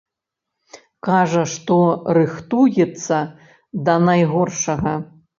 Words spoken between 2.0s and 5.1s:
рыхтуецца да найгоршага.